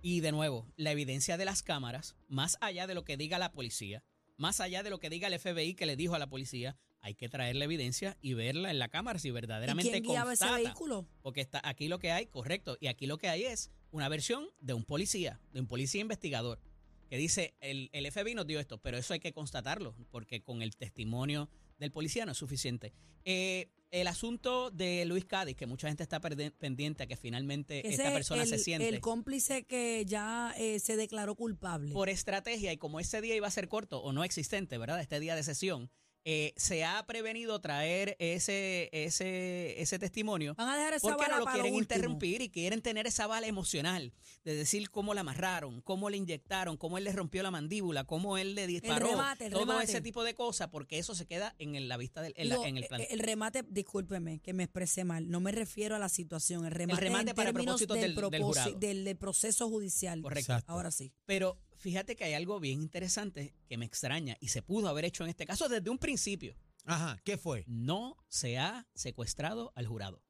Y 0.04 0.20
de 0.20 0.32
nuevo, 0.32 0.72
la 0.76 0.92
evidencia 0.92 1.38
de 1.38 1.46
las 1.46 1.64
cámaras, 1.64 2.16
más 2.28 2.60
allá 2.62 2.86
de 2.86 2.94
lo 2.94 3.04
que 3.04 3.18
diga 3.18 3.40
la 3.40 3.52
policía, 3.52 4.04
más 4.38 4.60
allá 4.60 4.84
de 4.84 4.92
lo 4.92 5.00
que 5.00 5.10
diga 5.10 5.28
el 5.28 5.40
FBI 5.40 5.74
que 5.74 5.88
le 5.88 5.96
dijo 5.96 6.14
a 6.14 6.20
la 6.20 6.30
policía, 6.30 6.78
hay 7.02 7.16
que 7.16 7.30
traer 7.30 7.56
la 7.56 7.66
evidencia 7.66 8.16
y 8.22 8.36
verla 8.36 8.70
en 8.70 8.78
la 8.78 8.90
cámara 8.90 9.18
si 9.18 9.30
¿Y 9.30 9.32
verdaderamente 9.32 9.90
quién 9.90 10.04
guiaba 10.04 10.34
ese 10.34 10.46
constata. 10.46 10.62
vehículo? 10.62 11.08
Porque 11.24 11.42
está 11.42 11.60
aquí 11.64 11.88
lo 11.88 11.98
que 11.98 12.12
hay, 12.12 12.28
correcto, 12.28 12.78
y 12.80 12.88
aquí 12.88 13.08
lo 13.08 13.18
que 13.18 13.30
hay 13.30 13.46
es 13.46 13.72
una 13.90 14.08
versión 14.08 14.46
de 14.60 14.76
un 14.76 14.86
policía, 14.86 15.42
de 15.52 15.62
un 15.62 15.68
policía 15.68 16.02
investigador, 16.02 16.62
que 17.10 17.18
dice, 17.18 17.56
el, 17.60 17.90
el 17.92 18.10
FBI 18.12 18.36
nos 18.36 18.46
dio 18.46 18.60
esto, 18.60 18.78
pero 18.78 19.00
eso 19.00 19.14
hay 19.14 19.20
que 19.20 19.34
constatarlo, 19.34 19.96
porque 20.12 20.44
con 20.44 20.62
el 20.62 20.76
testimonio 20.76 21.50
del 21.80 21.92
policía 21.92 22.26
no 22.26 22.34
es 22.34 22.38
suficiente. 22.38 22.94
Eh, 23.26 23.72
el 23.92 24.08
asunto 24.08 24.70
de 24.70 25.04
Luis 25.06 25.26
Cádiz, 25.26 25.56
que 25.56 25.66
mucha 25.66 25.88
gente 25.88 26.04
está 26.04 26.20
pendiente 26.22 27.04
a 27.04 27.08
que 27.08 27.18
finalmente 27.18 27.80
Ese 27.80 27.96
esta 27.96 28.08
es 28.10 28.14
persona 28.14 28.44
el, 28.44 28.50
se 28.50 28.60
siente. 28.60 28.88
el 28.88 29.00
cómplice 29.00 29.64
que 29.64 30.06
ya 30.06 30.54
eh, 30.58 30.80
se 30.80 30.96
declaró 30.96 31.34
culpable. 31.36 31.92
por 31.94 32.10
estrategia 32.10 32.72
y 32.72 32.78
como 32.78 33.00
ese 33.00 33.20
día 33.22 33.36
iba 33.36 33.48
a 33.48 33.52
ser 33.52 33.68
corto 33.68 34.00
o 34.02 34.14
no 34.14 34.24
existente, 34.24 34.78
¿verdad? 34.78 35.00
Este 35.02 35.20
día 35.20 35.36
de 35.36 35.42
sesión, 35.44 35.90
eh, 36.32 36.54
se 36.58 36.84
ha 36.84 37.04
prevenido 37.08 37.60
traer 37.60 38.16
ese, 38.20 38.88
ese, 38.94 39.82
ese 39.82 39.98
testimonio 39.98 40.54
Van 40.56 40.70
a 40.70 40.78
dejar 40.78 40.94
esa 40.94 41.08
porque 41.08 41.24
bala 41.24 41.40
no 41.40 41.46
lo 41.46 41.52
quieren 41.52 41.74
interrumpir 41.74 42.42
y 42.44 42.50
quieren 42.50 42.84
tener 42.84 43.08
esa 43.08 43.26
bala 43.26 43.48
emocional 43.48 44.14
de 44.44 44.54
decir 44.56 44.92
cómo 44.92 45.16
la 45.16 45.22
amarraron, 45.22 45.82
cómo 45.82 46.10
le 46.12 46.18
inyectaron, 46.18 46.78
cómo 46.78 47.00
él 47.00 47.04
le 47.06 47.14
rompió 47.14 47.42
la 47.42 47.50
mandíbula, 47.50 48.04
cómo 48.04 48.38
él 48.38 48.54
le 48.54 48.68
disparó, 48.68 49.08
remate, 49.08 49.46
el 49.48 49.54
todo 49.54 49.62
remate. 49.66 49.86
ese 49.86 50.02
tipo 50.02 50.24
de 50.24 50.36
cosas, 50.36 50.68
porque 50.68 51.00
eso 51.00 51.16
se 51.16 51.26
queda 51.26 51.56
en 51.58 51.74
el- 51.76 51.88
la 51.88 51.98
vista 51.98 52.22
del 52.22 52.34
en 52.36 52.50
la- 52.50 52.56
en 52.68 52.78
el 52.78 52.86
plan. 52.86 53.02
eh, 53.02 53.08
el 53.10 53.20
remate, 53.20 53.64
discúlpeme 53.68 54.40
que 54.40 54.54
me 54.54 54.64
expresé 54.66 55.04
mal, 55.06 55.30
no 55.32 55.40
me 55.40 55.52
refiero 55.52 55.96
a 55.96 56.00
la 56.00 56.10
situación, 56.10 56.66
el 56.66 56.72
remate, 56.72 57.02
remate 57.02 57.30
en 57.32 57.36
para 57.36 57.50
términos 57.52 57.78
propósitos 57.82 57.96
del- 57.98 58.16
del 58.16 58.80
del- 58.80 59.04
del 59.04 59.18
proceso 59.18 59.68
judicial. 59.68 60.22
Correcto. 60.22 60.52
Exacto. 60.52 60.72
Ahora 60.72 60.92
sí. 60.92 61.12
Pero 61.26 61.58
fíjate 61.80 62.16
que 62.16 62.26
hay 62.26 62.34
algo 62.34 62.60
bien 62.60 62.82
interesante 62.82 63.56
que 63.68 63.78
me 63.78 63.86
extraña 63.86 64.38
y 64.40 64.50
se 64.50 64.62
pudo 64.62 64.88
haber 64.90 65.06
hecho 65.06 65.24
en 65.24 65.30
este 65.30 65.46
caso 65.46 65.68
desde 65.70 65.90
un 65.90 65.98
principio. 65.98 66.56
Ajá, 66.86 67.20
¿qué 67.24 67.38
fue? 67.38 67.64
no 67.68 68.18
se 68.28 68.58
ha 68.58 68.88
secuestrado 68.94 69.72
al 69.76 69.88
jurado. 69.88 70.22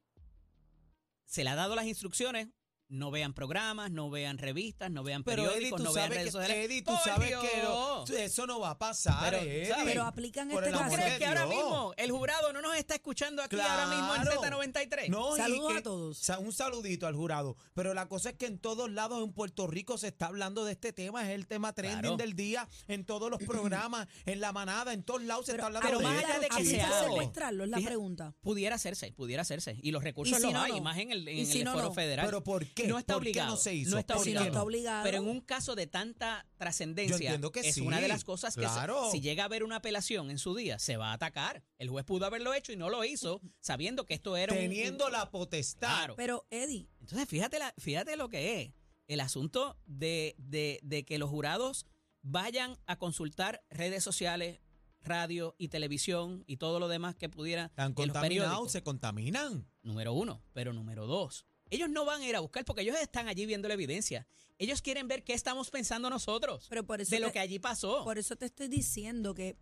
Se 1.26 1.44
le 1.44 1.50
ha 1.50 1.54
dado 1.54 1.76
las 1.76 1.86
instrucciones, 1.86 2.48
no 2.88 3.10
vean 3.12 3.34
programas, 3.34 3.90
no 3.92 4.10
vean 4.10 4.36
revistas, 4.38 4.90
no 4.90 5.04
vean 5.04 5.22
Pero 5.22 5.44
periódicos, 5.44 5.80
no 5.80 5.92
vean 5.92 6.10
redes 6.10 6.24
que, 6.24 6.30
sociales. 6.32 6.64
Eddie, 6.66 6.82
tú 6.82 6.90
¡Por 6.92 7.00
sabes 7.00 7.28
Dios! 7.28 7.44
que 7.48 7.62
no- 7.62 8.04
eso 8.32 8.46
no 8.46 8.60
va 8.60 8.70
a 8.70 8.78
pasar, 8.78 9.30
Pero, 9.30 9.42
Eddie. 9.42 9.66
¿sabes? 9.68 9.84
Pero 9.86 10.04
aplica 10.04 10.42
en 10.42 10.48
Por 10.50 10.64
este 10.64 10.70
el 10.70 10.74
¿Tú 10.76 10.80
amor 10.84 10.90
caso. 10.96 11.02
crees 11.02 11.18
que 11.18 11.26
ahora 11.26 11.44
Dios. 11.46 11.54
mismo 11.54 11.94
el 11.96 12.10
jurado 12.10 12.52
no 12.52 12.62
nos 12.62 12.76
está 12.76 12.94
escuchando 12.94 13.42
aquí 13.42 13.58
ahora 13.60 13.86
mismo 13.86 14.14
en 14.14 14.22
Claro. 14.22 14.40
Z93? 14.42 15.08
No, 15.08 15.36
y 15.36 15.40
Saludos 15.40 15.72
que- 15.72 15.78
a 15.78 15.82
todos. 15.82 16.28
un 16.40 16.52
saludito 16.52 17.06
al 17.06 17.14
jurado. 17.14 17.56
Pero 17.74 17.94
la 17.94 18.06
cosa 18.06 18.30
es 18.30 18.36
que 18.36 18.46
en 18.46 18.58
todos 18.58 18.90
lados 18.90 19.22
en 19.24 19.32
Puerto 19.32 19.66
Rico 19.66 19.98
se 19.98 20.08
está 20.08 20.26
hablando 20.26 20.64
de 20.64 20.72
este 20.72 20.92
tema. 20.92 21.22
Es 21.28 21.34
el 21.34 21.46
tema 21.46 21.72
trending 21.72 22.00
Claro. 22.00 22.16
del 22.16 22.34
día. 22.34 22.68
En 22.88 23.04
todos 23.04 23.30
los 23.30 23.40
programas, 23.42 24.06
en 24.26 24.40
la 24.40 24.52
manada, 24.52 24.92
en 24.92 25.02
todos 25.02 25.22
lados 25.22 25.46
se 25.46 25.52
está 25.52 25.66
hablando 25.66 25.86
pero 25.88 25.98
de 25.98 26.04
más 26.04 26.14
esto, 26.16 26.26
allá 26.28 26.38
de 26.40 26.48
que 26.48 26.54
¿Aplica 26.54 26.70
se 26.70 26.76
chicos. 26.82 26.94
hable. 26.96 27.08
secuestrarlo? 27.10 27.64
Es 27.64 27.70
la 27.70 27.76
Fíjate- 27.78 27.90
pregunta. 27.90 28.34
Pudiera 28.40 28.76
hacerse, 28.76 29.12
pudiera 29.12 29.42
hacerse. 29.42 29.76
Y 29.82 29.90
los 29.90 30.02
recursos 30.04 30.32
¿Y 30.38 30.40
si 30.40 30.42
los 30.46 30.52
no, 30.52 30.62
hay, 30.62 30.72
no? 30.72 30.80
más 30.80 30.98
en 30.98 31.10
el, 31.12 31.26
en 31.28 31.36
¿Y 31.38 31.46
si 31.46 31.58
el 31.58 31.64
no, 31.64 31.72
foro 31.72 31.88
no? 31.88 31.94
federal. 31.94 32.26
Pero 32.26 32.42
¿por 32.44 32.66
qué? 32.66 32.86
No 32.88 32.98
está 32.98 33.14
¿Por 33.14 33.22
qué 33.24 33.30
obligado. 33.30 33.50
no 33.50 33.56
se 33.56 33.74
hizo? 33.74 33.90
No 33.90 33.98
está 33.98 34.14
¿Por 34.14 34.24
Si 34.24 34.30
qué 34.30 34.34
no 34.34 34.40
obligado. 34.40 34.56
está 34.58 34.62
obligado. 34.64 35.04
Pero 35.04 35.18
en 35.18 35.28
un 35.28 35.40
caso 35.40 35.74
de 35.74 35.86
tanta 35.86 36.46
trascendencia, 36.56 37.16
Yo 37.16 37.22
entiendo 37.24 37.52
que 37.52 37.60
es 37.60 37.74
sí, 37.74 37.80
una 37.80 38.00
de 38.00 38.08
las 38.08 38.19
cosas 38.24 38.54
que 38.54 38.62
se- 38.62 38.72
claro. 38.72 39.10
si 39.10 39.20
llega 39.20 39.42
a 39.42 39.46
haber 39.46 39.64
una 39.64 39.76
apelación 39.76 40.30
en 40.30 40.38
su 40.38 40.54
día, 40.54 40.78
se 40.78 40.96
va 40.96 41.10
a 41.10 41.14
atacar. 41.14 41.62
El 41.78 41.88
juez 41.88 42.04
pudo 42.04 42.26
haberlo 42.26 42.54
hecho 42.54 42.72
y 42.72 42.76
no 42.76 42.90
lo 42.90 43.04
hizo, 43.04 43.40
sabiendo 43.60 44.06
que 44.06 44.14
esto 44.14 44.36
era 44.36 44.54
Teniendo 44.54 45.06
un, 45.06 45.12
la 45.12 45.30
potestad. 45.30 45.88
Claro. 45.88 46.14
Pero, 46.16 46.46
Eddie, 46.50 46.88
Entonces, 47.00 47.28
fíjate, 47.28 47.58
la, 47.58 47.74
fíjate 47.78 48.16
lo 48.16 48.28
que 48.28 48.60
es 48.62 48.72
el 49.08 49.20
asunto 49.20 49.76
de, 49.86 50.34
de- 50.38 50.80
de 50.82 51.04
que 51.04 51.18
los 51.18 51.30
jurados 51.30 51.86
vayan 52.22 52.76
a 52.86 52.96
consultar 52.96 53.62
redes 53.70 54.04
sociales, 54.04 54.60
radio 55.02 55.54
y 55.58 55.68
televisión 55.68 56.44
y 56.46 56.58
todo 56.58 56.78
lo 56.78 56.86
demás 56.88 57.16
que 57.16 57.28
pudiera 57.30 57.64
Están 57.66 57.94
contaminados, 57.94 58.70
se 58.70 58.82
contaminan. 58.82 59.66
Número 59.82 60.12
uno. 60.12 60.42
Pero 60.52 60.72
número 60.74 61.06
dos. 61.06 61.46
Ellos 61.70 61.88
no 61.88 62.04
van 62.04 62.20
a 62.22 62.26
ir 62.26 62.36
a 62.36 62.40
buscar 62.40 62.64
porque 62.64 62.82
ellos 62.82 62.96
están 63.00 63.28
allí 63.28 63.46
viendo 63.46 63.68
la 63.68 63.74
evidencia. 63.74 64.26
Ellos 64.58 64.82
quieren 64.82 65.08
ver 65.08 65.24
qué 65.24 65.32
estamos 65.32 65.70
pensando 65.70 66.10
nosotros 66.10 66.66
pero 66.68 66.84
por 66.84 67.00
eso, 67.00 67.14
de 67.14 67.20
lo 67.20 67.32
que 67.32 67.38
allí 67.38 67.58
pasó. 67.58 68.04
por 68.04 68.18
eso 68.18 68.36
te 68.36 68.46
estoy 68.46 68.68
diciendo 68.68 69.34
que 69.34 69.56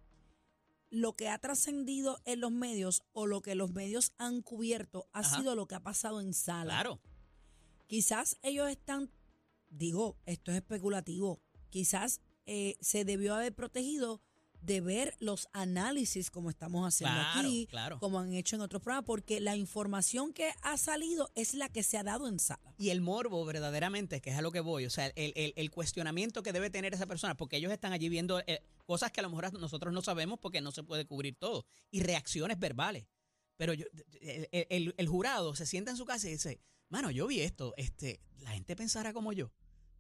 lo 0.90 1.14
que 1.14 1.28
ha 1.28 1.38
trascendido 1.38 2.20
en 2.24 2.40
los 2.40 2.50
medios 2.50 3.04
o 3.12 3.26
lo 3.26 3.42
que 3.42 3.54
los 3.54 3.72
medios 3.72 4.12
han 4.16 4.40
cubierto 4.42 5.08
ha 5.12 5.20
Ajá. 5.20 5.36
sido 5.36 5.54
lo 5.54 5.66
que 5.68 5.74
ha 5.74 5.82
pasado 5.82 6.20
en 6.20 6.32
sala. 6.32 6.74
Claro. 6.74 7.00
Quizás 7.86 8.38
ellos 8.42 8.68
están, 8.70 9.10
digo, 9.68 10.16
esto 10.26 10.50
es 10.50 10.56
especulativo, 10.56 11.40
quizás 11.70 12.20
eh, 12.46 12.76
se 12.80 13.04
debió 13.04 13.34
haber 13.34 13.54
protegido 13.54 14.22
de 14.60 14.80
ver 14.80 15.14
los 15.20 15.48
análisis 15.52 16.30
como 16.30 16.50
estamos 16.50 16.86
haciendo 16.86 17.14
Claro, 17.20 17.40
aquí, 17.40 17.66
claro. 17.68 17.98
como 18.00 18.18
han 18.18 18.32
hecho 18.34 18.56
en 18.56 18.62
otros 18.62 18.82
programas, 18.82 19.04
porque 19.06 19.40
la 19.40 19.56
información 19.56 20.32
que 20.32 20.50
ha 20.62 20.76
salido 20.76 21.30
es 21.34 21.54
la 21.54 21.68
que 21.68 21.82
se 21.82 21.96
ha 21.98 22.02
dado 22.02 22.28
en 22.28 22.38
sala. 22.38 22.74
Y 22.76 22.90
el 22.90 23.00
morbo, 23.00 23.44
verdaderamente, 23.44 24.20
que 24.20 24.30
es 24.30 24.36
a 24.36 24.42
lo 24.42 24.50
que 24.50 24.60
voy, 24.60 24.84
o 24.86 24.90
sea, 24.90 25.06
el, 25.06 25.32
el- 25.36 25.52
el 25.56 25.70
cuestionamiento 25.70 26.42
que 26.42 26.52
debe 26.52 26.70
tener 26.70 26.94
esa 26.94 27.06
persona, 27.06 27.36
porque 27.36 27.56
ellos 27.56 27.72
están 27.72 27.92
allí 27.92 28.08
viendo 28.08 28.40
eh, 28.46 28.62
cosas 28.86 29.10
que 29.12 29.20
a 29.20 29.22
lo 29.22 29.30
mejor 29.30 29.52
nosotros 29.58 29.92
no 29.94 30.02
sabemos 30.02 30.38
porque 30.40 30.60
no 30.60 30.70
se 30.72 30.82
puede 30.82 31.06
cubrir 31.06 31.36
todo, 31.36 31.64
y 31.90 32.00
reacciones 32.02 32.58
verbales. 32.58 33.06
Pero 33.56 33.74
yo, 33.74 33.86
el, 34.20 34.48
el- 34.70 34.94
el 34.96 35.08
jurado 35.08 35.54
se 35.56 35.66
sienta 35.66 35.90
en 35.90 35.96
su 35.96 36.04
casa 36.04 36.28
y 36.28 36.32
dice, 36.32 36.60
mano, 36.88 37.10
yo 37.10 37.26
vi 37.26 37.40
esto, 37.40 37.74
este, 37.76 38.20
la 38.40 38.50
gente 38.50 38.76
pensará 38.76 39.12
como 39.12 39.32
yo. 39.32 39.50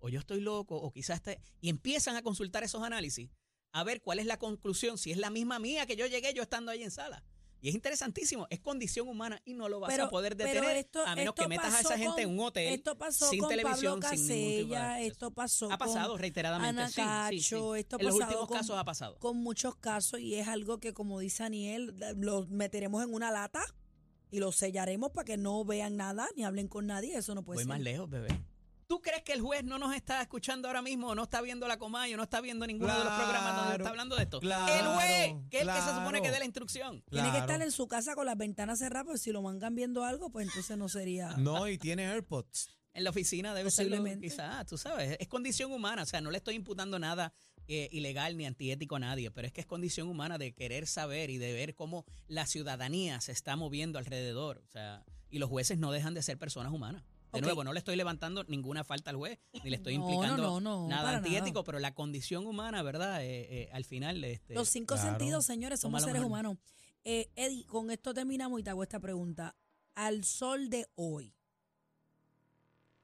o 0.00 0.08
yo 0.08 0.20
estoy 0.20 0.40
loco, 0.40 0.76
o 0.76 0.92
quizás 0.92 1.16
este, 1.16 1.40
y 1.60 1.68
empiezan 1.70 2.14
a 2.14 2.22
consultar 2.22 2.62
esos 2.62 2.82
análisis, 2.84 3.30
a 3.72 3.84
ver 3.84 4.00
cuál 4.02 4.18
es 4.18 4.26
la 4.26 4.38
conclusión, 4.38 4.98
si 4.98 5.10
es 5.12 5.18
la 5.18 5.30
misma 5.30 5.58
mía 5.58 5.86
que 5.86 5.96
yo 5.96 6.06
llegué 6.06 6.32
yo 6.34 6.42
estando 6.42 6.70
ahí 6.72 6.82
en 6.82 6.90
sala. 6.90 7.22
Y 7.60 7.70
es 7.70 7.74
interesantísimo, 7.74 8.46
es 8.50 8.60
condición 8.60 9.08
humana 9.08 9.42
y 9.44 9.52
no 9.54 9.68
lo 9.68 9.80
vas 9.80 9.98
a 9.98 10.08
poder 10.08 10.36
detener 10.36 10.76
esto- 10.76 11.04
a 11.04 11.16
menos 11.16 11.34
que 11.34 11.48
metas 11.48 11.74
a 11.74 11.80
esa 11.80 11.98
gente 11.98 12.22
en 12.22 12.30
un 12.30 12.38
hotel 12.38 12.72
Esto 12.72 12.96
pasó 12.96 13.28
sin 13.30 13.40
con 13.40 13.48
televisión, 13.48 13.98
Pablo 13.98 14.16
sin 14.16 14.28
ningún 14.28 14.38
tipo 14.48 14.56
de 14.58 14.62
Casella, 14.74 14.92
acceso. 14.94 15.12
esto 15.12 15.30
pasó 15.32 15.72
Ha 15.72 15.78
pasado 15.78 16.10
con 16.12 16.20
reiteradamente. 16.20 16.68
Ana 16.82 16.88
sí, 16.88 16.94
sí, 17.38 17.42
sí. 17.48 17.54
Cacho, 17.56 17.74
esto 17.74 17.96
en 17.98 18.06
los 18.06 18.14
últimos 18.14 18.46
con- 18.46 18.58
casos 18.58 18.76
ha 18.78 18.84
pasado. 18.84 19.18
con 19.18 19.38
muchos 19.38 19.74
casos 19.74 20.20
y 20.20 20.36
es 20.36 20.46
algo 20.46 20.78
que, 20.78 20.94
como 20.94 21.18
dice 21.18 21.42
Aniel, 21.42 21.96
lo 22.16 22.46
meteremos 22.46 23.02
en 23.02 23.12
una 23.12 23.32
lata 23.32 23.62
y 24.30 24.38
lo 24.38 24.52
sellaremos 24.52 25.10
para 25.10 25.24
que 25.24 25.36
no 25.36 25.64
vean 25.64 25.96
nada 25.96 26.28
ni 26.36 26.44
hablen 26.44 26.68
con 26.68 26.86
nadie. 26.86 27.16
Eso 27.18 27.34
no 27.34 27.42
puede 27.42 27.56
Voy 27.56 27.64
ser. 27.64 27.68
más 27.70 27.80
lejos, 27.80 28.08
bebé. 28.08 28.28
¿Tú 28.88 29.02
crees 29.02 29.22
que 29.22 29.34
el 29.34 29.42
juez 29.42 29.64
no 29.64 29.78
nos 29.78 29.94
está 29.94 30.22
escuchando 30.22 30.66
ahora 30.66 30.80
mismo, 30.80 31.08
o 31.08 31.14
no 31.14 31.24
está 31.24 31.42
viendo 31.42 31.68
la 31.68 31.78
Comayo, 31.78 32.16
no 32.16 32.22
está 32.22 32.40
viendo 32.40 32.66
ninguno 32.66 32.96
de 32.96 33.04
los 33.04 33.12
programas 33.12 33.56
donde 33.56 33.76
está 33.76 33.90
hablando 33.90 34.16
de 34.16 34.22
esto? 34.22 34.40
claro, 34.40 34.72
el 34.72 34.94
juez, 34.96 35.34
que 35.50 35.58
es 35.58 35.62
el 35.64 35.68
que 35.68 35.80
se 35.82 35.94
supone 35.94 36.22
que 36.22 36.30
dé 36.30 36.38
la 36.38 36.46
instrucción. 36.46 37.04
Tiene 37.10 37.30
que 37.30 37.36
estar 37.36 37.60
en 37.60 37.70
su 37.70 37.86
casa 37.86 38.14
con 38.14 38.24
las 38.24 38.38
ventanas 38.38 38.78
cerradas, 38.78 39.04
porque 39.04 39.18
si 39.18 39.30
lo 39.30 39.42
mangan 39.42 39.74
viendo 39.74 40.04
algo, 40.04 40.30
pues 40.30 40.48
entonces 40.48 40.78
no 40.78 40.88
sería. 40.88 41.28
No, 41.36 41.68
y 41.68 41.76
tiene 41.76 42.06
AirPods. 42.06 42.70
En 42.94 43.04
la 43.04 43.10
oficina 43.10 43.54
debe 43.54 43.70
ser 43.70 43.86
Posiblemente. 43.86 44.26
quizás, 44.26 44.64
tú 44.66 44.78
sabes, 44.78 45.18
es 45.20 45.28
condición 45.28 45.70
humana, 45.70 46.02
o 46.02 46.06
sea, 46.06 46.22
no 46.22 46.30
le 46.30 46.38
estoy 46.38 46.54
imputando 46.54 46.98
nada 46.98 47.34
eh, 47.68 47.90
ilegal 47.92 48.38
ni 48.38 48.46
antiético 48.46 48.96
a 48.96 49.00
nadie, 49.00 49.30
pero 49.30 49.46
es 49.46 49.52
que 49.52 49.60
es 49.60 49.66
condición 49.66 50.08
humana 50.08 50.38
de 50.38 50.54
querer 50.54 50.86
saber 50.86 51.28
y 51.28 51.36
de 51.36 51.52
ver 51.52 51.74
cómo 51.74 52.06
la 52.26 52.46
ciudadanía 52.46 53.20
se 53.20 53.32
está 53.32 53.54
moviendo 53.54 53.98
alrededor, 53.98 54.62
o 54.66 54.70
sea, 54.70 55.04
y 55.30 55.38
los 55.38 55.50
jueces 55.50 55.78
no 55.78 55.92
dejan 55.92 56.14
de 56.14 56.22
ser 56.22 56.38
personas 56.38 56.72
humanas. 56.72 57.04
De 57.32 57.40
nuevo, 57.42 57.62
no 57.64 57.72
le 57.72 57.78
estoy 57.78 57.96
levantando 57.96 58.44
ninguna 58.44 58.84
falta 58.84 59.10
al 59.10 59.16
juez, 59.16 59.38
ni 59.62 59.70
le 59.70 59.76
estoy 59.76 59.98
No, 59.98 60.04
implicando 60.08 60.42
no, 60.42 60.60
no, 60.60 60.82
no, 60.82 60.88
nada 60.88 61.16
antiético, 61.18 61.58
nada. 61.60 61.64
pero 61.64 61.78
la 61.78 61.94
condición 61.94 62.46
humana, 62.46 62.82
¿verdad? 62.82 63.22
Eh, 63.22 63.46
eh, 63.64 63.68
al 63.72 63.84
final, 63.84 64.22
este, 64.24 64.54
Los 64.54 64.68
cinco 64.68 64.94
Claro. 64.94 65.10
sentidos, 65.10 65.44
señores, 65.44 65.80
somos 65.80 66.00
seres 66.02 66.14
mejor. 66.14 66.26
humanos. 66.26 66.58
Eh, 67.04 67.30
Eddie, 67.36 67.64
con 67.66 67.90
esto 67.90 68.12
terminamos 68.14 68.58
y 68.60 68.62
te 68.62 68.70
hago 68.70 68.82
esta 68.82 68.98
pregunta. 69.00 69.54
Al 69.94 70.24
sol 70.24 70.70
de 70.70 70.86
hoy, 70.94 71.34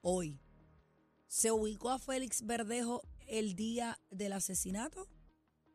hoy, 0.00 0.40
¿se 1.26 1.50
ubicó 1.50 1.90
a 1.90 1.98
Félix 1.98 2.44
Verdejo 2.44 3.02
el 3.26 3.54
día 3.54 3.98
del 4.10 4.32
asesinato? 4.32 5.08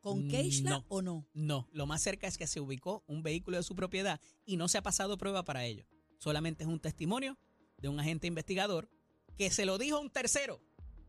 ¿Con 0.02 0.30
Keishla 0.30 0.70
no. 0.72 0.86
o 0.88 1.02
no? 1.02 1.28
No, 1.34 1.68
lo 1.74 1.86
más 1.86 2.02
cerca 2.02 2.26
es 2.28 2.38
que 2.38 2.48
se 2.48 2.62
ubicó 2.62 3.04
un 3.06 3.22
vehículo 3.22 3.58
de 3.58 3.64
su 3.64 3.76
propiedad 3.76 4.22
y 4.46 4.56
no 4.56 4.70
se 4.70 4.78
ha 4.78 4.82
pasado 4.82 5.18
prueba 5.18 5.44
para 5.44 5.66
ello. 5.66 5.86
Solamente 6.20 6.64
es 6.64 6.70
un 6.70 6.80
testimonio 6.80 7.38
de 7.82 7.90
un 7.90 8.00
agente 8.00 8.28
investigador 8.28 8.90
que 9.38 9.50
se 9.52 9.66
lo 9.66 9.78
dijo 9.78 9.98
a 9.98 10.00
un 10.02 10.10
tercero, 10.10 10.62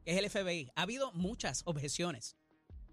que 0.05 0.13
es 0.13 0.17
el 0.19 0.31
FBI. 0.31 0.71
Ha 0.77 0.83
habido 0.83 1.13
muchas 1.13 1.63
objeciones 1.65 2.37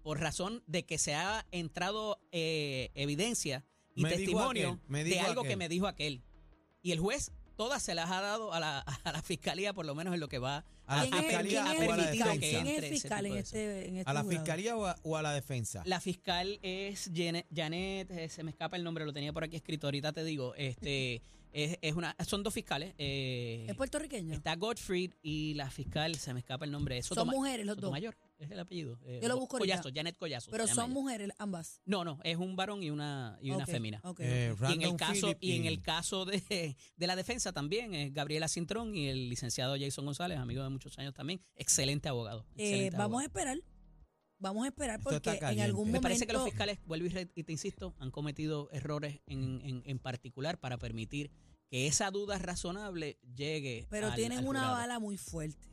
por 0.02 0.20
razón 0.20 0.62
de 0.66 0.84
que 0.84 0.98
se 0.98 1.14
ha 1.14 1.46
entrado 1.52 2.20
eh, 2.32 2.90
evidencia 2.94 3.64
y 3.94 4.02
Me 4.02 4.10
testimonio 4.10 4.80
aquel, 4.88 5.04
de 5.08 5.20
algo 5.20 5.42
que 5.42 5.56
me 5.56 5.68
dijo 5.68 5.86
aquel. 5.86 6.22
Y 6.82 6.92
el 6.92 7.00
juez 7.00 7.32
todas 7.56 7.82
se 7.82 7.94
las 7.94 8.10
ha 8.10 8.20
dado 8.20 8.52
a 8.52 8.60
la, 8.60 8.78
a 8.80 9.12
la 9.12 9.22
fiscalía, 9.22 9.72
por 9.72 9.84
lo 9.86 9.94
menos 9.94 10.14
en 10.14 10.20
lo 10.20 10.28
que 10.28 10.38
va 10.38 10.64
¿A 10.86 10.96
la 10.96 11.02
¿Quién 11.02 11.14
es- 11.14 11.20
fiscalía 11.26 11.64
quién 11.64 11.66
o 11.66 11.70
es 11.72 11.78
a 11.80 11.82
el 11.82 11.88
la 11.88 11.96
permitido 11.96 12.26
fiscal? 12.26 12.40
defensa? 12.40 12.48
¿Quién 12.62 12.66
es 12.66 12.74
entre 12.76 12.90
fiscal 12.90 13.26
en 13.26 13.36
este, 13.36 13.88
en 13.88 13.96
este 13.98 14.10
¿A 14.10 14.14
la 14.14 14.22
jurado? 14.22 14.40
fiscalía 14.40 14.76
o 14.76 14.86
a, 14.86 14.96
o 15.02 15.16
a 15.16 15.22
la 15.22 15.32
defensa? 15.34 15.82
La 15.84 16.00
fiscal 16.00 16.58
es 16.62 17.10
Janet, 17.14 17.46
Janet, 17.54 18.10
eh, 18.12 18.28
se 18.30 18.42
me 18.42 18.50
escapa 18.52 18.76
el 18.76 18.84
nombre, 18.84 19.04
lo 19.04 19.12
tenía 19.12 19.32
por 19.32 19.44
aquí 19.44 19.56
escrito, 19.56 19.86
ahorita 19.88 20.12
te 20.12 20.24
digo. 20.24 20.54
Este 20.54 21.20
es, 21.52 21.78
es 21.82 21.94
una, 21.94 22.14
son 22.26 22.42
dos 22.42 22.54
fiscales. 22.54 22.94
eh, 22.98 23.66
¿Es 23.68 23.74
puertorriqueño? 23.76 24.34
está 24.34 24.54
Gottfried 24.56 25.12
y 25.22 25.54
la 25.54 25.70
fiscal, 25.70 26.14
se 26.16 26.32
me 26.34 26.40
escapa 26.40 26.64
el 26.64 26.70
nombre. 26.70 26.98
Es 26.98 27.06
Son 27.06 27.28
mujeres 27.28 27.64
los 27.66 27.76
dos. 27.76 27.82
Sotomayor, 27.84 28.16
es 28.38 28.50
el 28.50 28.58
apellido. 28.60 28.98
eh, 29.04 29.18
Yo 29.22 29.28
lo 29.28 29.36
busco. 29.38 29.58
Collazo, 29.58 29.90
Janet 29.94 30.16
Collazo. 30.16 30.50
Pero 30.50 30.66
son 30.66 30.86
ella. 30.86 30.94
mujeres 30.94 31.30
ambas. 31.38 31.80
No, 31.84 32.04
no, 32.04 32.20
es 32.24 32.36
un 32.36 32.54
varón 32.56 32.82
y 32.82 32.90
una, 32.90 33.38
y 33.40 33.50
una 33.50 33.66
fémina. 33.66 34.00
ok, 34.04 34.20
Eh. 34.20 34.54
Y 34.68 34.72
en 34.74 34.82
el 34.82 34.96
caso, 34.96 35.34
y 35.40 35.56
en 35.56 35.64
el 35.66 35.82
caso 35.82 36.24
de, 36.24 36.76
de 36.96 37.06
la 37.06 37.16
defensa 37.16 37.52
también, 37.52 37.94
es 37.94 38.12
Gabriela 38.12 38.48
Cintrón 38.48 38.94
y 38.94 39.08
el 39.08 39.28
licenciado 39.28 39.76
Jason 39.78 40.04
González, 40.04 40.38
amigo 40.38 40.62
de 40.62 40.68
muchos 40.68 40.98
años 40.98 41.14
también, 41.14 41.40
excelente 41.56 42.08
abogado. 42.08 42.44
Eh, 42.56 42.64
excelente 42.70 42.96
vamos 42.96 43.22
a 43.22 43.24
abogado. 43.24 43.26
esperar. 43.26 43.58
Vamos 44.40 44.64
a 44.64 44.68
esperar 44.68 45.00
Esto 45.00 45.10
porque 45.10 45.30
en 45.30 45.60
algún 45.60 45.86
Me 45.86 45.92
momento. 45.92 46.02
parece 46.02 46.26
que 46.26 46.32
los 46.32 46.44
fiscales, 46.44 46.78
vuelvo 46.86 47.06
y, 47.34 47.42
te 47.44 47.52
insisto, 47.52 47.94
han 47.98 48.10
cometido 48.10 48.68
errores 48.72 49.20
en, 49.26 49.60
en- 49.64 49.82
en 49.84 49.98
particular 49.98 50.58
para 50.60 50.78
permitir 50.78 51.30
que 51.68 51.86
esa 51.86 52.10
duda 52.10 52.38
razonable 52.38 53.18
llegue. 53.34 53.86
Pero 53.90 54.06
al- 54.08 54.14
tienen 54.14 54.38
al 54.38 54.44
una 54.46 54.60
jurado. 54.60 54.76
bala 54.78 54.98
muy 55.00 55.18
fuerte. 55.18 55.68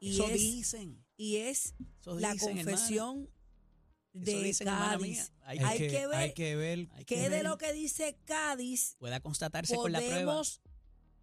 Y 0.00 0.12
Eso 0.14 0.26
es, 0.28 0.32
dicen. 0.34 1.04
y 1.16 1.36
es 1.36 1.74
Eso 2.00 2.18
la 2.18 2.32
dicen, 2.32 2.56
confesión 2.56 3.28
Eso 4.14 4.24
de 4.24 4.42
dicen. 4.42 4.66
Cádiz. 4.66 5.32
Hay, 5.42 5.58
Hay 5.58 5.78
que, 5.78 5.88
que 5.88 6.06
ver 6.06 6.16
hay 6.16 6.32
que 6.34 6.56
ver 6.56 6.88
¿Qué 7.06 7.16
de 7.20 7.28
ver. 7.28 7.44
lo 7.44 7.56
que 7.58 7.72
dice 7.72 8.18
Cádiz 8.24 8.96
pueda 8.98 9.20
constatarse 9.20 9.74
con 9.76 9.92
la 9.92 9.98
prueba. 10.00 10.42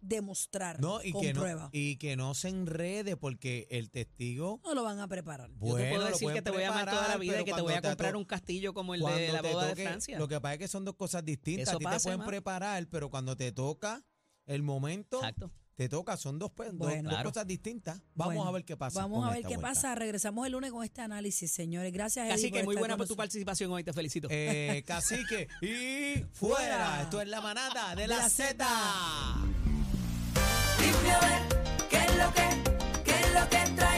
Demostrar 0.06 0.80
no 0.80 1.02
y 1.02 1.12
con 1.12 1.22
que 1.22 1.32
no 1.34 1.40
prueba? 1.40 1.68
y 1.72 1.96
que 1.96 2.16
no 2.16 2.34
se 2.34 2.48
enrede 2.48 3.16
porque 3.16 3.66
el 3.70 3.90
testigo 3.90 4.60
No 4.64 4.74
lo 4.74 4.82
van 4.84 5.00
a 5.00 5.08
preparar. 5.08 5.50
Yo 5.50 5.56
bueno, 5.58 5.76
te 5.78 5.90
puedo 5.94 6.08
decir 6.08 6.32
que 6.32 6.42
te 6.42 6.50
voy 6.50 6.62
a 6.62 6.68
amar 6.68 6.90
toda 6.90 7.08
la 7.08 7.16
vida 7.16 7.40
y 7.40 7.44
que 7.44 7.52
te 7.52 7.60
voy 7.60 7.74
a 7.74 7.82
comprar 7.82 8.12
to- 8.12 8.18
un 8.18 8.24
castillo 8.24 8.72
como 8.74 8.94
el 8.94 9.00
de 9.02 9.32
la 9.32 9.42
boda 9.42 9.66
de 9.66 9.72
toque- 9.74 9.82
Francia. 9.84 10.18
Lo 10.18 10.28
que 10.28 10.40
pasa 10.40 10.54
es 10.54 10.58
que 10.60 10.68
son 10.68 10.84
dos 10.84 10.94
cosas 10.96 11.24
distintas. 11.24 11.68
Eso 11.68 11.76
a 11.76 11.78
ti 11.78 11.84
pasa, 11.84 11.96
te 11.98 12.02
pueden 12.16 12.26
preparar, 12.26 12.86
pero 12.88 13.10
cuando 13.10 13.36
te 13.36 13.52
toca 13.52 14.04
el 14.46 14.62
momento, 14.62 15.16
Exacto. 15.18 15.50
te 15.74 15.88
toca, 15.88 16.16
son 16.16 16.38
dos, 16.38 16.50
pe- 16.52 16.64
dos- 16.66 16.74
Bueno. 16.76 17.04
dos 17.04 17.12
Claro. 17.14 17.30
cosas 17.30 17.46
distintas. 17.46 18.00
Vamos 18.14 18.34
Bueno, 18.34 18.48
a 18.48 18.52
ver 18.52 18.64
qué 18.64 18.76
pasa. 18.76 19.00
Vamos 19.00 19.26
a 19.26 19.30
ver 19.30 19.40
qué 19.40 19.56
vuelta. 19.56 19.62
pasa. 19.62 19.94
Regresamos 19.94 20.46
el 20.46 20.52
lunes 20.52 20.70
con 20.70 20.84
este 20.84 21.00
análisis, 21.00 21.50
señores. 21.50 21.92
Gracias, 21.92 22.30
Así 22.30 22.48
por 22.48 22.58
que 22.58 22.64
muy 22.64 22.74
estar 22.74 22.80
buena 22.82 22.96
por 22.96 23.08
tu 23.08 23.16
participación 23.16 23.72
hoy, 23.72 23.82
te 23.82 23.92
felicito. 23.92 24.28
Eh, 24.30 24.84
cacique 24.86 25.48
y 25.62 26.22
Fuera. 26.32 26.56
fuera. 26.58 27.02
Esto 27.02 27.20
es 27.22 27.28
la 27.28 27.40
manada 27.40 27.94
de, 27.96 28.02
De 28.02 28.08
la, 28.08 28.28
lluvia, 30.94 31.18
ver 31.20 31.88
qué 31.88 31.96
es 31.96 32.16
lo 32.16 32.32
que, 32.32 32.48
qué 33.04 33.20
es 33.20 33.34
lo 33.34 33.48
que 33.48 33.58
trae. 33.76 33.93